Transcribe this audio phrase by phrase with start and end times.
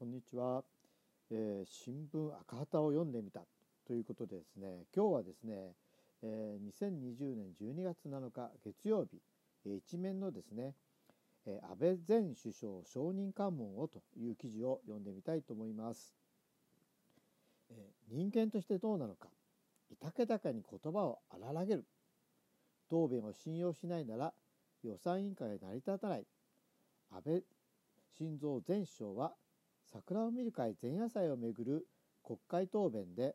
[0.00, 0.64] こんにちは、
[1.30, 3.40] えー、新聞赤旗を読んでみた
[3.86, 5.74] ということでですね今日はですね、
[6.22, 9.20] えー、2020年12月7日月曜日、
[9.66, 10.72] えー、一面のですね、
[11.44, 16.14] えー、安倍前首相承認喚問をという記事を読んでみたいと思います、
[17.68, 19.28] えー、人間としてどうなのか
[19.92, 21.84] いたけたかに言葉を荒らげる。
[22.88, 24.32] 答弁を信用しないなら
[24.82, 26.24] 予算委員会が成り立たない。
[27.12, 27.44] 安倍
[28.16, 29.34] 晋三前首相は
[29.92, 31.86] 桜を見る会前夜祭をめぐる
[32.22, 33.34] 国会答弁で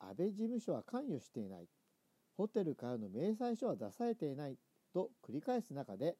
[0.00, 1.68] 安倍事務所は関与していない
[2.36, 4.56] ホテルからの明細書は出されていない
[4.92, 6.16] と繰り返す中で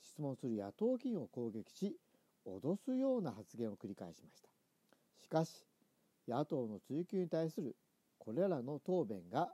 [0.00, 1.96] 質問する野党議員を攻撃し
[2.46, 4.48] 脅すような発言を繰り返しました。
[5.22, 5.66] しかし
[6.26, 7.76] 野党の追及に対する
[8.18, 9.48] これらの答弁が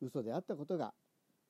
[0.00, 0.94] 嘘であったことが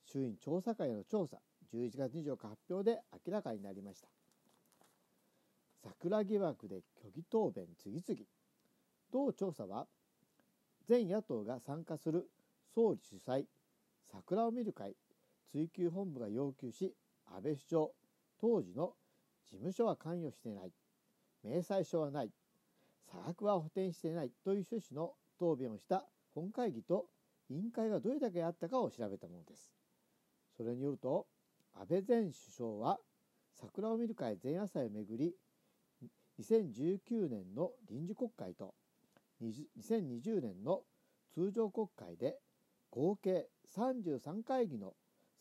[0.05, 1.37] 衆院調査会の調査
[1.73, 4.07] 11月24日発表で明らかになりました。
[5.85, 8.21] 桜疑惑で虚偽答弁次々。
[9.11, 9.85] 同調査は
[10.87, 12.27] 全野党が参加する
[12.73, 13.45] 総理主催
[14.11, 14.95] 桜を見る会
[15.51, 16.93] 追及本部が要求し
[17.27, 17.87] 安倍首相
[18.41, 18.93] 当時の
[19.45, 20.71] 事務所は関与していない
[21.43, 22.31] 明細書はない
[23.11, 27.05] 差額は補填していないという趣旨の答弁をした本会議と
[27.49, 29.71] 委員会がどれだけあったかを調べたものです。
[30.57, 31.27] それによると
[31.73, 32.97] 安倍前首相は
[33.53, 35.35] 桜を見る会前夜祭をめぐり
[36.39, 38.73] 2019年の臨時国会と
[39.41, 40.81] 2020年の
[41.33, 42.37] 通常国会で
[42.89, 44.93] 合計33会議の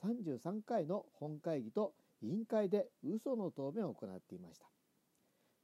[0.03, 4.67] 33回の本会議と委員会で嘘の答弁を行っていました。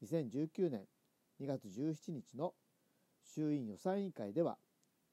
[0.04, 0.86] 2019年
[1.40, 2.54] 2月17日の
[3.22, 4.58] 衆院予算委員会では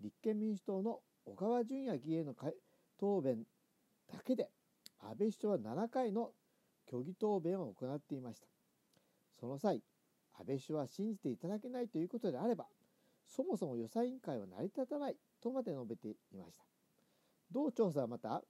[0.02, 2.34] 立憲民主党の小川淳也議員の
[3.00, 3.44] 答弁
[4.12, 4.50] だけで
[5.00, 6.32] 安倍首相は7回の
[6.90, 8.48] 虚偽答弁を行っていました。
[9.40, 9.82] その際
[10.40, 12.66] 安倍首相は信じていただけないということであれば
[13.28, 16.64] そもそも予算委員会は成り立たないとまで述べていました。
[17.52, 18.42] 同調査はまた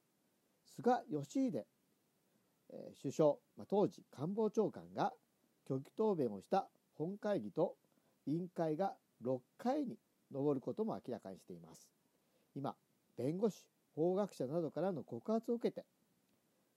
[0.66, 1.66] 菅義偉
[2.69, 5.13] え首相、まあ、当時官房長官が
[5.67, 7.75] 虚偽答弁をした本会議と
[8.25, 9.97] 委員会が6回に
[10.31, 11.88] 上ることも明らかにしています。
[12.56, 12.75] 今
[13.17, 15.85] 弁護士法学者などからの告発を受けて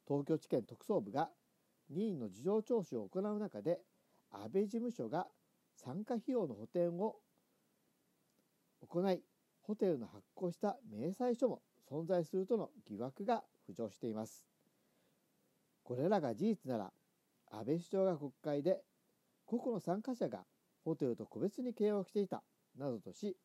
[0.07, 1.31] 東京地検特捜部が
[1.91, 3.81] 任意の事情聴取を行う中で
[4.33, 5.27] 安倍事務所が
[5.77, 7.17] 参加費用の補填を
[8.87, 9.23] 行い
[9.63, 14.47] ホテルの発行した明細書も存在するとの疑惑が浮上しています
[15.83, 16.93] これらが事実なら
[17.51, 18.81] 安倍首相が国会で
[19.47, 20.45] 個々の参加者が
[20.85, 22.43] ホテルと個別に契約していた
[22.79, 23.37] などとし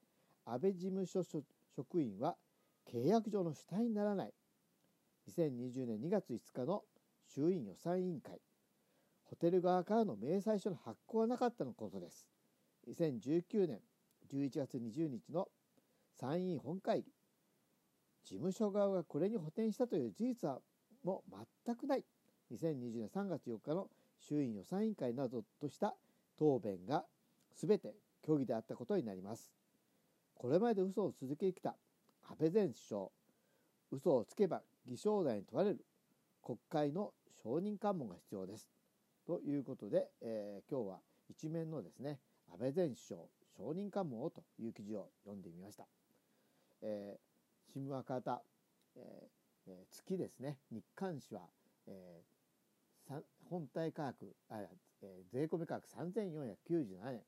[0.46, 2.36] 安倍事務所職員は
[2.86, 4.34] 契約上の主体にならない。
[5.30, 6.84] 2020年2月5日の
[7.28, 8.40] 衆院予算委員会。
[9.36, 12.26] ホテル側からの明細書の発行はなかったのことです。
[12.88, 13.82] 2019年
[14.32, 15.50] 11月20日の
[16.18, 17.12] 参院本会議。
[18.24, 20.60] 事務所側がこれに補填したという事実は
[21.04, 21.36] もう
[21.66, 22.06] 全くない。
[22.50, 23.90] 2020年3月4日の
[24.22, 25.94] 衆院予算委員会などとした
[26.40, 27.04] 答弁が
[27.58, 27.94] 全て
[28.26, 29.52] 虚偽であったことになります。
[30.36, 31.76] これまで嘘を続けてきた
[32.24, 33.08] 安倍前首相
[33.92, 35.86] 嘘をつけば偽証罪に問われる
[36.42, 37.12] 国会の
[37.44, 38.70] 承認喚問が必要です。
[39.26, 41.00] ということで、えー、今日は
[41.30, 42.20] 一面のですね
[42.52, 43.22] 安倍前首相
[43.58, 45.88] 承認喚問をという記事を読んでみました。
[46.82, 48.42] えー、新聞赤旗、
[48.98, 51.48] えー、月ですね日刊紙は、
[51.88, 54.60] えー、本体価格あ、
[55.02, 57.22] えー、税込み価格3497円、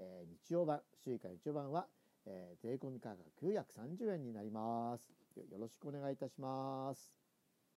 [0.00, 1.86] えー、日曜版週以下日曜版は、
[2.26, 5.18] えー、税込み価格930円になります。
[5.50, 7.27] よろしくお願いいたします。